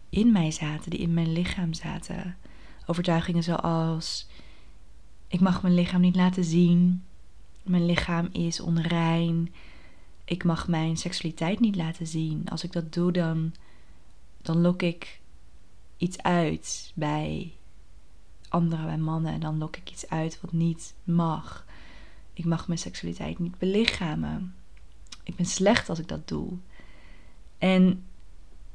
[0.10, 2.38] in mij zaten, die in mijn lichaam zaten.
[2.86, 4.28] Overtuigingen zoals:
[5.28, 7.04] ik mag mijn lichaam niet laten zien,
[7.64, 9.54] mijn lichaam is onrein,
[10.26, 12.50] ik mag mijn seksualiteit niet laten zien.
[12.50, 13.54] Als ik dat doe, dan,
[14.42, 15.20] dan lok ik
[15.98, 17.54] iets uit bij
[18.56, 19.34] anderen, bij mannen.
[19.34, 21.66] En dan lok ik iets uit wat niet mag.
[22.34, 24.56] Ik mag mijn seksualiteit niet belichamen.
[25.24, 26.52] Ik ben slecht als ik dat doe.
[27.58, 28.04] En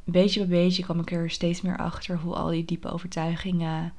[0.04, 3.92] beetje bij beetje kwam ik er steeds meer achter hoe al die diepe overtuigingen.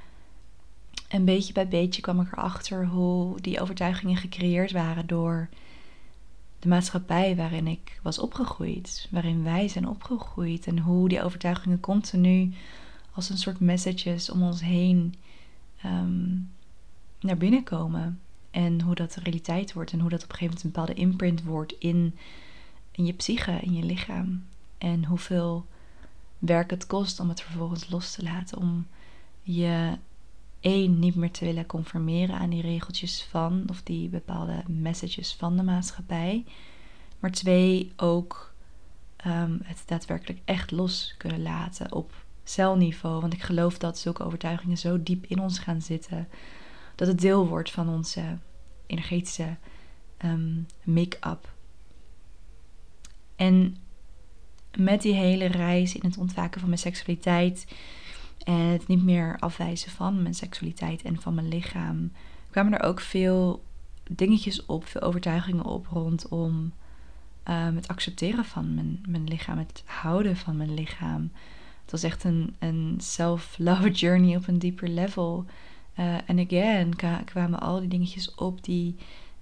[1.07, 5.49] En beetje bij beetje kwam ik erachter hoe die overtuigingen gecreëerd waren door
[6.59, 12.53] de maatschappij waarin ik was opgegroeid, waarin wij zijn opgegroeid en hoe die overtuigingen continu
[13.13, 15.15] als een soort messages om ons heen
[15.83, 16.37] ehm,
[17.19, 18.19] naar binnen komen.
[18.51, 21.11] En hoe dat de realiteit wordt en hoe dat op een gegeven moment een bepaalde
[21.11, 22.15] imprint wordt in,
[22.91, 24.43] in je psyche, in je lichaam.
[24.77, 25.65] En hoeveel
[26.39, 28.57] werk het kost om het vervolgens los te laten.
[28.57, 28.87] Om
[29.41, 29.97] je
[30.59, 35.57] één niet meer te willen conformeren aan die regeltjes van of die bepaalde messages van
[35.57, 36.45] de maatschappij.
[37.19, 38.53] Maar twee ook
[39.25, 43.21] um, het daadwerkelijk echt los kunnen laten op celniveau.
[43.21, 46.27] Want ik geloof dat zulke overtuigingen zo diep in ons gaan zitten.
[46.95, 48.37] Dat het deel wordt van onze
[48.87, 49.57] energetische
[50.25, 51.53] um, make-up.
[53.35, 53.77] En
[54.77, 57.65] met die hele reis in het ontwaken van mijn seksualiteit
[58.43, 62.11] en het niet meer afwijzen van mijn seksualiteit en van mijn lichaam,
[62.49, 63.63] kwamen er ook veel
[64.11, 66.73] dingetjes op, veel overtuigingen op rondom
[67.43, 71.31] um, het accepteren van mijn, mijn lichaam, het houden van mijn lichaam.
[71.81, 75.45] Het was echt een, een self-love journey op een dieper level.
[75.93, 78.95] Eh, en again kwamen al die dingetjes op die,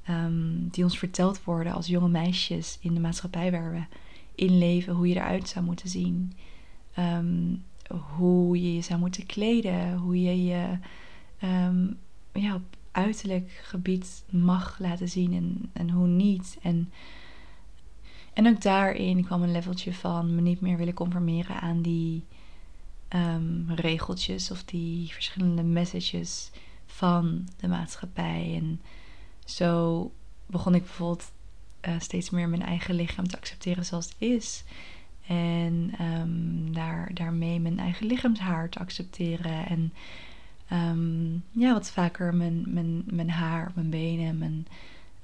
[0.10, 3.82] um, die ons verteld worden als jonge meisjes in de maatschappij waar we
[4.36, 6.34] in leven, hoe je eruit zou moeten zien.
[7.00, 7.64] Um,
[8.16, 10.78] hoe je je zou moeten kleden, hoe je je
[11.44, 11.98] um,
[12.34, 16.58] ja, op uiterlijk gebied mag laten zien en, en hoe niet.
[16.62, 16.92] En,
[18.40, 22.26] en ook daarin kwam een leveltje van me niet meer willen conformeren aan die
[23.10, 26.52] um, regeltjes of die verschillende messages
[26.86, 28.54] van de maatschappij.
[28.56, 28.82] En
[29.46, 30.12] zo
[30.46, 31.32] begon ik bijvoorbeeld
[31.88, 34.64] uh, steeds meer mijn eigen lichaam te accepteren zoals het is.
[35.28, 39.66] En um, daar, daarmee mijn eigen lichaamshaar te accepteren.
[39.68, 39.94] En
[40.72, 44.68] um, ja, wat vaker mijn, mijn, mijn haar, mijn benen, mijn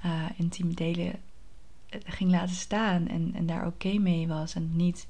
[0.06, 1.14] uh, intieme delen eh,
[2.06, 3.08] ging laten staan.
[3.08, 4.56] En, en daar oké mee was.
[4.56, 5.08] En niet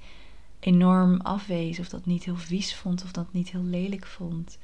[0.60, 1.80] enorm afwees.
[1.80, 3.04] Of dat niet heel vies vond.
[3.04, 4.58] Of dat niet heel lelijk vond.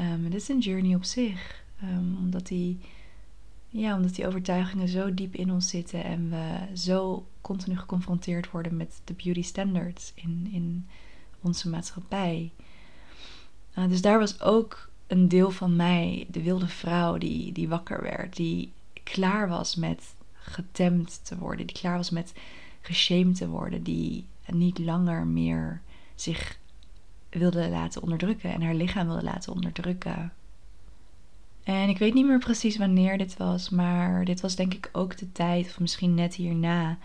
[0.00, 1.64] Um, dit is een journey op zich.
[1.82, 2.78] Um, omdat die
[3.76, 8.76] ja, omdat die overtuigingen zo diep in ons zitten en we zo continu geconfronteerd worden
[8.76, 10.86] met de beauty standards in, in
[11.40, 12.52] onze maatschappij.
[13.78, 18.02] Uh, dus daar was ook een deel van mij, de wilde vrouw, die, die wakker
[18.02, 18.72] werd, die
[19.02, 22.32] klaar was met getemd te worden, die klaar was met
[22.80, 25.80] geshamed te worden, die niet langer meer
[26.14, 26.58] zich
[27.28, 30.32] wilde laten onderdrukken en haar lichaam wilde laten onderdrukken.
[31.62, 35.16] En ik weet niet meer precies wanneer dit was, maar dit was denk ik ook
[35.16, 36.98] de tijd, of misschien net hierna,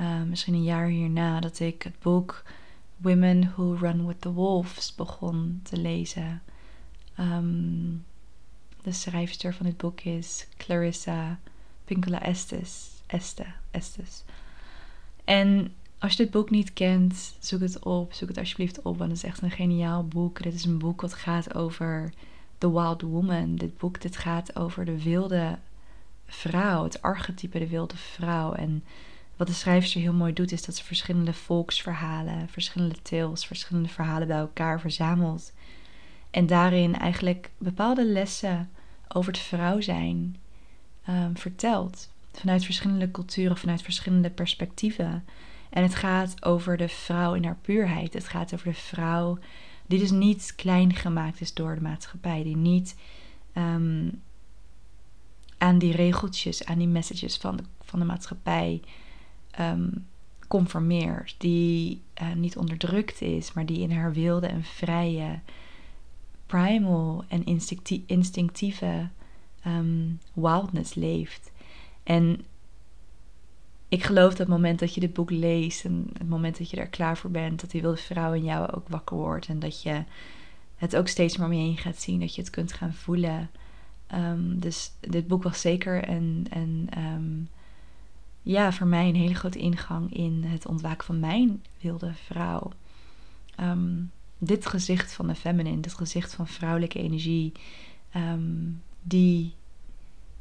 [0.00, 2.42] uh, misschien een jaar hierna, dat ik het boek
[2.96, 6.42] Women Who Run with the Wolves begon te lezen.
[7.20, 8.04] Um,
[8.82, 11.38] de schrijfster van dit boek is Clarissa
[11.92, 12.90] Pinkola Estes.
[13.06, 14.24] Este, Estes.
[15.24, 18.12] En als je dit boek niet kent, zoek het op.
[18.12, 20.42] Zoek het alsjeblieft op, want het is echt een geniaal boek.
[20.42, 22.12] Dit is een boek wat gaat over
[22.58, 23.56] The Wild Woman.
[23.56, 25.58] Dit boek dit gaat over de wilde
[26.26, 28.52] vrouw, het archetype de wilde vrouw.
[28.52, 28.84] En
[29.36, 34.28] wat de schrijfster heel mooi doet, is dat ze verschillende volksverhalen, verschillende tales, verschillende verhalen
[34.28, 35.52] bij elkaar verzamelt.
[36.30, 38.70] En daarin eigenlijk bepaalde lessen
[39.08, 40.36] over het vrouw zijn
[41.08, 42.10] um, vertelt.
[42.32, 45.24] Vanuit verschillende culturen, vanuit verschillende perspectieven.
[45.70, 48.14] En het gaat over de vrouw in haar puurheid.
[48.14, 49.38] Het gaat over de vrouw
[49.86, 52.42] die dus niet klein gemaakt is door de maatschappij.
[52.42, 52.96] Die niet
[53.52, 54.08] ehm,
[55.58, 58.82] aan die regeltjes, aan die messages van de, van de maatschappij
[59.60, 60.06] um,
[60.48, 61.34] conformeert.
[61.38, 65.40] Die uh, niet onderdrukt is, maar die in haar wilde en vrije,
[66.46, 67.44] primal en
[68.06, 69.08] instinctieve
[69.66, 71.52] um, wildness leeft.
[72.02, 72.44] En
[73.88, 76.76] ik geloof dat het moment dat je dit boek leest en het moment dat je
[76.76, 79.82] er klaar voor bent, dat die wilde vrouw in jou ook wakker wordt en dat
[79.82, 80.04] je
[80.76, 83.50] het ook steeds meer om heen gaat zien, dat je het kunt gaan voelen.
[84.14, 86.46] Um, dus dit boek was zeker een,
[86.96, 87.48] um,
[88.42, 92.72] ja, voor mij een hele grote ingang in het ontwaken van mijn wilde vrouw.
[94.38, 97.52] Dit gezicht van de feminine, dit gezicht van vrouwelijke energie,
[99.02, 99.54] die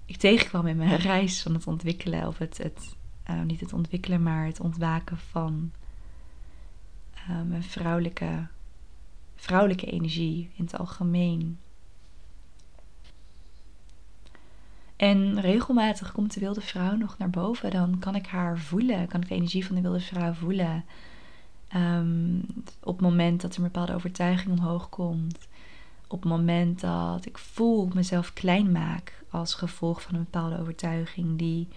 [0.05, 2.95] ik tegenkwam in mijn reis van het ontwikkelen, of het, het
[3.29, 5.71] uh, niet het ontwikkelen, maar het ontwaken van
[7.15, 8.47] uh, mijn vrouwelijke,
[9.35, 11.59] vrouwelijke energie in het algemeen.
[14.95, 17.71] En regelmatig komt de wilde vrouw nog naar boven.
[17.71, 20.85] Dan kan ik haar voelen, kan ik de energie van de wilde vrouw voelen.
[21.75, 22.45] Um,
[22.83, 25.47] op het moment dat er een bepaalde overtuiging omhoog komt.
[26.11, 31.37] Op het moment dat ik voel mezelf klein maak als gevolg van een bepaalde overtuiging
[31.37, 31.67] die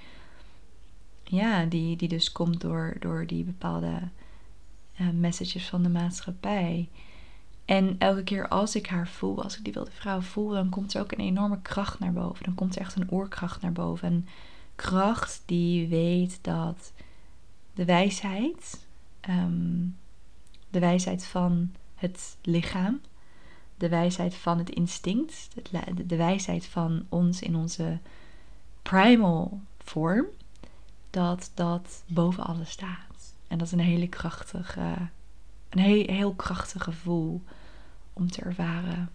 [1.25, 4.01] ja, die, die dus komt door, door die bepaalde
[5.01, 6.89] uh, messages van de maatschappij.
[7.65, 10.95] En elke keer als ik haar voel, als ik die wilde vrouw voel, dan komt
[10.95, 12.45] er ook een enorme kracht naar boven.
[12.45, 14.13] Dan komt er echt een oorkracht naar boven.
[14.13, 14.29] Een
[14.75, 16.93] kracht die weet dat
[17.75, 18.87] de wijsheid,
[19.29, 19.97] um,
[20.71, 23.01] de wijsheid van het lichaam,
[23.77, 25.49] de wijsheid van het instinct,
[26.07, 27.99] de, wijsheid van ons in onze
[28.83, 30.27] primal vorm,
[31.11, 33.35] dat dat boven alles staat.
[33.49, 34.95] En dat is een hele krachtige,
[35.69, 37.43] een heel, krachtig gevoel
[38.13, 39.11] om te ervaren.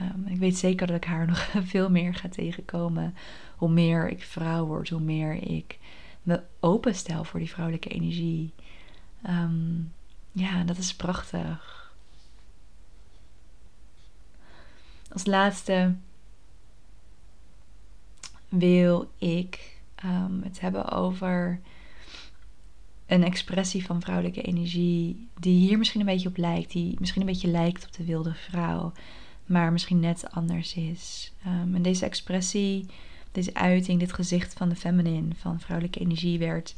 [0.00, 3.14] Um, ik weet zeker dat ik haar nog veel meer ga tegenkomen.
[3.56, 5.78] Hoe meer ik vrouw word, hoe meer ik
[6.22, 8.52] me openstel voor die vrouwelijke energie.
[9.28, 9.92] Um,
[10.32, 11.87] ja, dat is prachtig.
[15.18, 15.94] Als laatste
[18.48, 21.60] wil ik um, het hebben over
[23.06, 27.26] een expressie van vrouwelijke energie die hier misschien een beetje op lijkt, die misschien een
[27.26, 28.92] beetje lijkt op de wilde vrouw,
[29.46, 31.32] maar misschien net anders is.
[31.46, 32.86] Um, en deze expressie,
[33.32, 36.74] deze uiting, dit gezicht van de feminine, van vrouwelijke energie, werd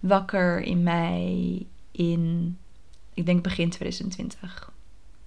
[0.00, 2.56] wakker in mij in,
[3.14, 4.71] ik denk begin 2020.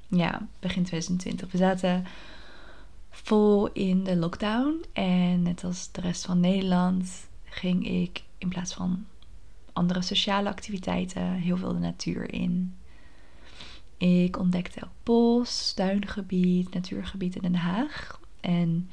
[0.08, 1.52] Ja, begin 2020.
[1.52, 2.06] We zaten
[3.10, 4.86] vol in de lockdown.
[4.94, 9.06] En net als de rest van Nederland ging ik in plaats van
[9.74, 12.76] andere sociale activiteiten heel veel de natuur in.
[13.98, 18.20] Ik ontdekte El Bos, tuingebied, natuurgebied in Den Haag.
[18.40, 18.90] En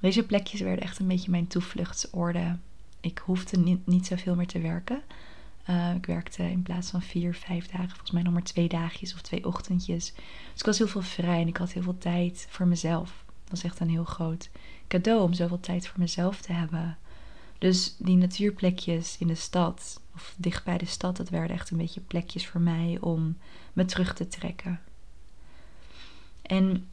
[0.00, 2.62] deze plekjes werden echt een beetje mijn toevluchtsoorden.
[3.00, 5.02] Ik hoefde niet, niet zoveel meer te werken.
[5.70, 9.14] Uh, ik werkte in plaats van vier, vijf dagen, volgens mij nog maar twee dagjes
[9.14, 10.12] of twee ochtendjes.
[10.52, 13.24] Dus ik was heel veel vrij en ik had heel veel tijd voor mezelf.
[13.26, 14.50] Dat was echt een heel groot
[14.88, 16.98] cadeau om zoveel tijd voor mezelf te hebben.
[17.58, 21.76] Dus die natuurplekjes in de stad, of dicht bij de stad, dat werden echt een
[21.76, 23.36] beetje plekjes voor mij om
[23.72, 24.80] me terug te trekken.
[26.42, 26.88] En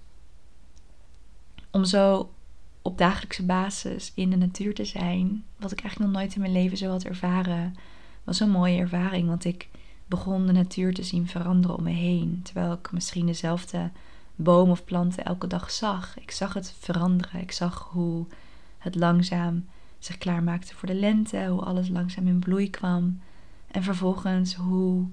[1.72, 2.34] om zo
[2.82, 6.54] op dagelijkse basis in de natuur te zijn, wat ik eigenlijk nog nooit in mijn
[6.54, 7.76] leven zo had ervaren,
[8.24, 9.28] was een mooie ervaring.
[9.28, 9.70] Want ik
[10.06, 12.40] begon de natuur te zien veranderen om me heen.
[12.44, 13.92] Terwijl ik misschien dezelfde
[14.36, 16.20] boom of planten elke dag zag.
[16.20, 17.42] Ik zag het veranderen.
[17.42, 18.26] Ik zag hoe
[18.78, 19.66] het langzaam
[20.00, 21.46] zich klaarmaakte voor de lente.
[21.50, 23.22] Hoe alles langzaam in bloei kwam.
[23.68, 25.08] En vervolgens hoe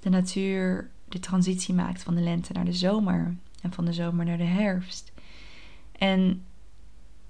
[0.00, 3.36] de natuur de transitie maakt van de lente naar de zomer.
[3.62, 5.12] En van de zomer naar de herfst.
[5.92, 6.44] En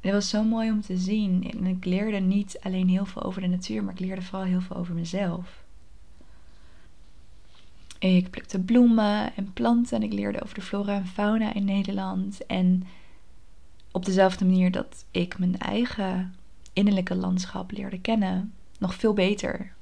[0.05, 1.51] het was zo mooi om te zien.
[1.51, 4.61] En ik leerde niet alleen heel veel over de natuur, maar ik leerde vooral heel
[4.61, 5.65] veel over mezelf.
[7.99, 12.47] Ik plukte bloemen en planten en ik leerde over de flora en fauna in Nederland.
[12.47, 12.87] En
[13.93, 16.35] op dezelfde manier dat ik mijn eigen
[16.73, 19.73] innerlijke landschap leerde kennen, nog veel beter.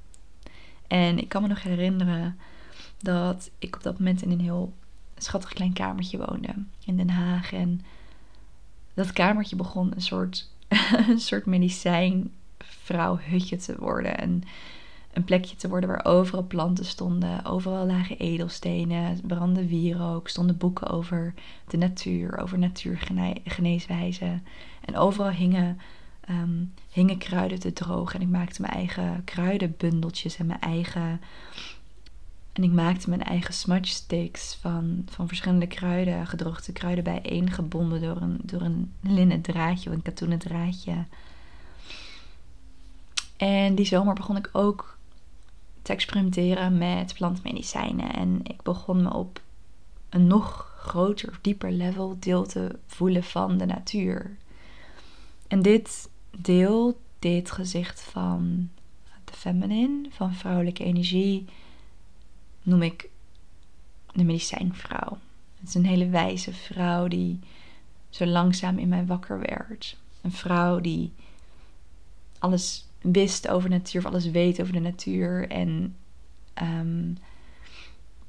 [0.87, 2.39] En ik kan me nog herinneren
[2.99, 4.73] dat ik op dat moment in een heel
[5.17, 6.55] schattig klein kamertje woonde
[6.85, 7.53] in Den Haag.
[7.53, 7.81] En
[8.95, 10.51] dat kamertje begon een soort
[11.09, 14.19] een soort medicijnvrouw hutje te worden.
[14.19, 14.43] En
[15.13, 20.89] een plekje te worden waar overal planten stonden, overal lagen edelstenen, brandde wierook, stonden boeken
[20.89, 21.35] over
[21.69, 24.45] de natuur, over natuurgeneeswijzen.
[24.85, 25.79] En overal hingen,
[26.31, 28.21] um, hingen kruiden te drogen.
[28.21, 31.21] En ik maakte mijn eigen kruidenbundeltjes en mijn eigen.
[32.53, 38.01] En ik maakte mijn eigen smudge sticks van, van verschillende kruiden, gedroogde kruiden bijeen gebonden
[38.01, 41.05] door een, door een linnen draadje of een katoenen draadje.
[43.37, 44.99] En die zomer begon ik ook
[45.83, 48.15] te experimenteren met plantmedicijnen.
[48.15, 49.41] En ik begon me op
[50.09, 54.37] een nog groter, dieper level deel te voelen van de natuur.
[55.49, 58.69] En dit deel, dit gezicht van
[59.25, 61.45] de feminine, van vrouwelijke energie,
[62.63, 63.09] noem ik
[64.13, 65.19] de medicijnvrouw.
[65.59, 67.39] Het is een hele wijze vrouw die
[68.09, 69.97] zo langzaam in mij wakker werd.
[70.21, 71.13] Een vrouw die
[72.39, 75.97] alles wist over de natuur, of alles weet over de natuur en
[76.63, 77.17] um,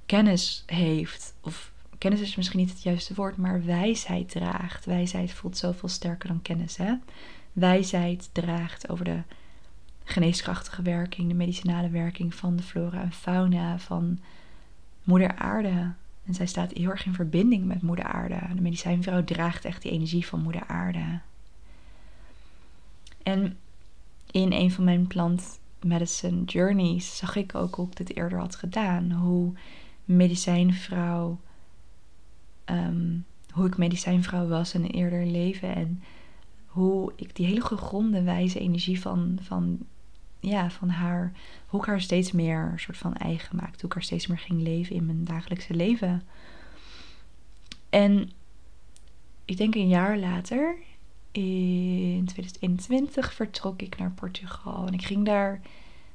[0.06, 4.86] kennis heeft, of kennis is misschien niet het juiste woord, maar wijsheid draagt.
[4.86, 6.78] Wijsheid voelt zoveel sterker dan kennis.
[6.78, 6.94] Hè?
[7.54, 9.22] Wijsheid draagt over de
[10.04, 14.20] geneeskrachtige werking, de medicinale werking van de flora en fauna van
[15.04, 15.94] Moeder Aarde.
[16.26, 18.40] En zij staat heel erg in verbinding met Moeder Aarde.
[18.56, 21.20] De medicijnvrouw draagt echt die energie van Moeder Aarde.
[23.24, 23.58] En
[24.32, 28.56] in een van mijn plant medicine journeys zag ik ook hoe ik dit eerder had
[28.56, 29.12] gedaan.
[29.12, 29.54] Hoe
[30.06, 31.40] medicijnvrouw,
[32.66, 35.76] um, hoe ik medicijnvrouw was in een eerder leven.
[35.76, 36.04] En
[36.66, 39.80] hoe ik die hele gegronde wijze energie van, van,
[40.50, 41.32] ja, van haar,
[41.68, 43.78] hoe ik haar steeds meer soort van eigen maakte.
[43.80, 46.24] Hoe ik haar steeds meer ging leven in mijn dagelijkse leven.
[47.90, 48.32] En
[49.46, 50.76] ik denk een jaar later
[51.32, 54.88] in 2021 vertrok ik naar Portugal.
[54.88, 55.62] En ik ging daar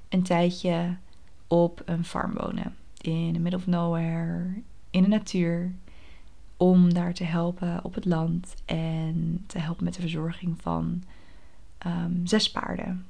[0.09, 0.97] een tijdje
[1.47, 2.77] op een farm wonen.
[3.01, 5.75] In the middle of nowhere, in de natuur.
[6.57, 11.03] Om daar te helpen op het land en te helpen met de verzorging van
[11.87, 13.07] um, zes paarden.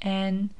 [0.00, 0.52] En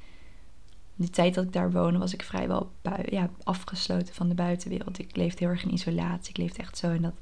[0.94, 2.70] de tijd dat ik daar woonde, was ik vrijwel
[3.08, 4.98] ja, afgesloten van de buitenwereld.
[4.98, 6.30] Ik leefde heel erg in isolatie.
[6.30, 7.14] Ik leefde echt zo in dat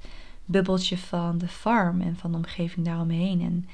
[0.44, 3.40] bubbeltje van de farm en van de omgeving daaromheen.
[3.40, 3.66] En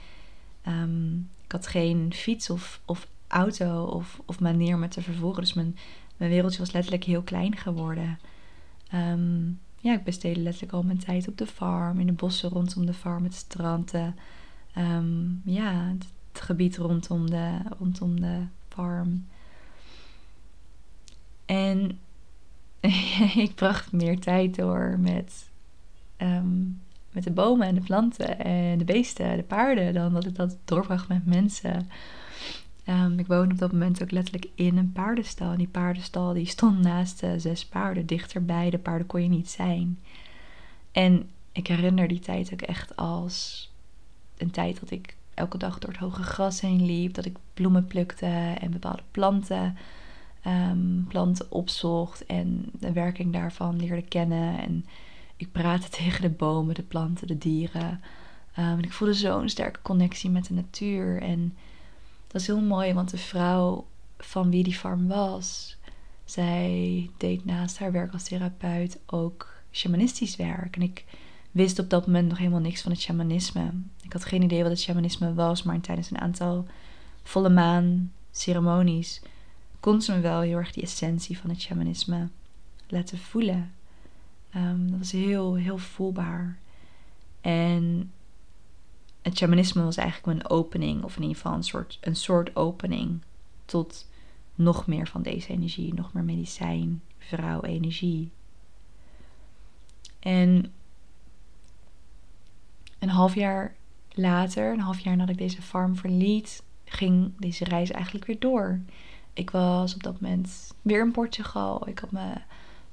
[0.72, 5.40] um, ik had geen fiets of, of auto of, of manier me te vervoeren.
[5.40, 5.76] Dus mijn,
[6.16, 8.18] mijn wereldje was letterlijk heel klein geworden.
[8.94, 12.86] Um, ja, ik besteedde letterlijk al mijn tijd op de farm, in de bossen rondom
[12.86, 13.92] de farm, het strand.
[14.78, 15.94] Um, ja,
[16.34, 19.26] het, gebied rondom de, rondom de farm.
[21.44, 21.98] En
[23.46, 25.52] ik bracht meer tijd door met
[26.16, 26.62] Ehm,
[27.12, 30.56] met de bomen en de planten en de beesten, de paarden, dan dat ik dat
[30.64, 31.88] doorbracht met mensen.
[32.88, 35.52] Um, ik woonde op dat moment ook letterlijk in een paardenstal.
[35.52, 38.06] En die paardenstal die stond naast de zes paarden.
[38.06, 39.98] Dichterbij de paarden kon je niet zijn.
[40.92, 43.70] En ik herinner die tijd ook echt als
[44.36, 47.14] een tijd dat ik elke dag door het hoge gras heen liep.
[47.14, 49.76] Dat ik bloemen plukte en bepaalde planten,
[50.46, 52.26] um, planten opzocht.
[52.26, 54.58] En de werking daarvan leerde kennen.
[54.58, 54.86] En
[55.36, 58.00] ik praatte tegen de bomen, de planten, de dieren.
[58.58, 61.22] Um, ik voelde zo'n sterke connectie met de natuur.
[61.22, 61.56] En
[62.26, 63.86] dat is heel mooi, want de vrouw
[64.18, 65.76] van wie die farm was,
[66.24, 70.76] zij deed naast haar werk als therapeut ook shamanistisch werk.
[70.76, 71.04] En ik
[71.54, 73.70] wist op dat moment nog helemaal niks van het shamanisme.
[74.02, 76.66] Ik had geen idee wat het shamanisme was, maar tijdens een aantal
[77.22, 79.22] volle maan ceremonies
[79.80, 82.28] kon ze me wel heel erg die essentie van het shamanisme
[82.88, 83.72] laten voelen.
[84.56, 86.58] Um, dat was heel, heel voelbaar.
[87.40, 88.12] En
[89.22, 93.20] het shamanisme was eigenlijk mijn opening, of in ieder geval een soort, een soort opening
[93.64, 94.06] tot
[94.54, 98.30] nog meer van deze energie, nog meer medicijn, vrouw-energie.
[100.18, 100.72] En
[103.04, 103.74] een half jaar
[104.10, 108.80] later, een half jaar nadat ik deze farm verliet, ging deze reis eigenlijk weer door.
[109.32, 111.88] Ik was op dat moment weer in Portugal.
[111.88, 112.32] Ik had me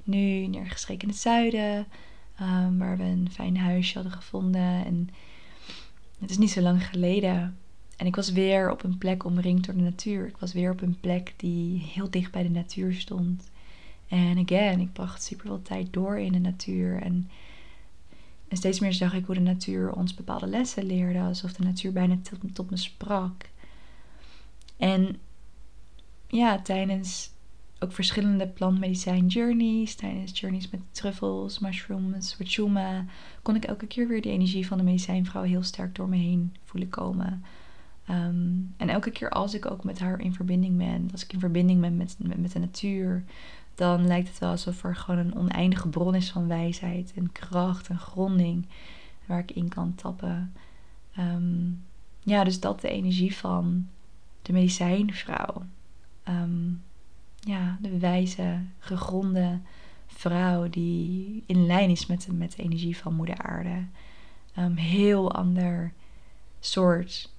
[0.04, 1.86] nu neergestreken in het zuiden,
[2.40, 4.84] um, waar we een fijn huisje hadden gevonden.
[4.84, 5.08] En
[6.20, 7.56] het is niet zo lang geleden.
[7.96, 10.26] En ik was weer op een plek omringd door de natuur.
[10.26, 13.50] Ik was weer op een plek die heel dicht bij de natuur stond.
[14.08, 17.02] En again, ik bracht super veel tijd door in de natuur.
[17.02, 17.30] En,
[18.52, 21.20] en steeds meer zag ik hoe de natuur ons bepaalde lessen leerde.
[21.20, 22.16] Alsof de natuur bijna
[22.52, 23.50] tot, me sprak.
[24.76, 25.16] En
[26.26, 27.30] ja, tijdens
[27.78, 29.94] ook verschillende plantmedicijn journeys.
[29.94, 33.04] Tijdens journeys met truffels, mushrooms, wachuma.
[33.42, 36.54] Kon ik elke keer weer de energie van de medicijnvrouw heel sterk door me heen
[36.64, 37.44] voelen komen.
[38.06, 41.40] Ehm, en elke keer als ik ook met haar in verbinding ben, als ik in
[41.40, 43.24] verbinding ben met, met, de natuur,
[43.74, 47.88] dan lijkt het wel alsof er gewoon een oneindige bron is van wijsheid en kracht
[47.88, 48.66] en gronding
[49.26, 50.52] waar ik in kan tappen.
[51.14, 51.70] Ehm,
[52.20, 53.88] ja, dus dat de energie van
[54.42, 55.62] de medicijnvrouw.
[56.28, 56.82] Um,
[57.40, 59.60] ja, de wijze, gegronde
[60.06, 63.84] vrouw die in lijn is met de, met de energie van Moeder Aarde.
[64.58, 65.92] Um, heel ander
[66.60, 67.30] soort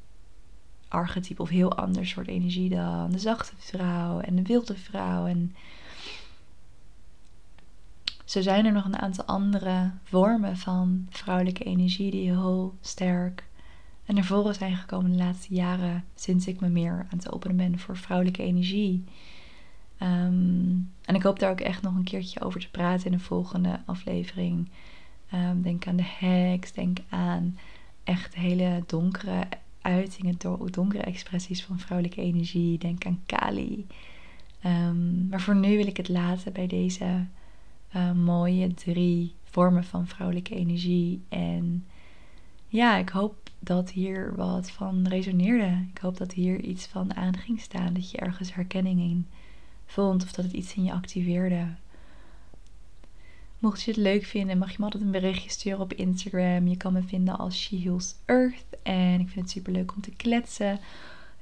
[0.87, 5.25] archetype of heel ander soort energie dan de zachte vrouw en de wilde vrouw.
[5.25, 5.55] En
[8.33, 13.47] zo zijn er nog een aantal andere vormen van vrouwelijke energie die heel sterk
[14.05, 17.55] en naar voren zijn gekomen de laatste jaren sinds ik me meer aan het openen
[17.57, 19.03] ben voor vrouwelijke energie.
[19.97, 20.75] Ehm,
[21.05, 23.79] en ik hoop daar ook echt nog een keertje over te praten in de volgende
[23.85, 24.69] aflevering.
[25.29, 27.57] Ehm, denk aan de heks, denk aan
[28.03, 29.43] echt hele donkere
[29.81, 30.37] uitingen,
[30.71, 32.77] donkere expressies van vrouwelijke energie.
[32.77, 33.87] Denk aan Kali.
[34.65, 37.25] Um, maar voor nu wil ik het laten bij deze
[37.95, 41.21] uh, mooie drie vormen van vrouwelijke energie.
[41.29, 41.85] En
[42.67, 45.85] ja, ik hoop dat hier wat van resoneerde.
[45.93, 47.93] Ik hoop dat hier iets van aan ging staan.
[47.93, 49.27] Dat je ergens herkenning in
[49.85, 51.67] vond of dat het iets in je activeerde.
[53.59, 56.67] Mocht je het leuk vinden, mag je me altijd een berichtje sturen op Instagram.
[56.67, 58.65] Je kan me vinden als She Heals Earth.
[58.83, 60.79] En ik vind het super leuk om te kletsen.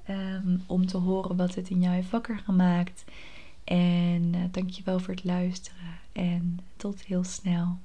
[0.03, 3.03] Ehm, om te horen wat het in jou heeft gemaakt.
[3.63, 7.79] En uh, dankjewel voor het luisteren en tot heel snel.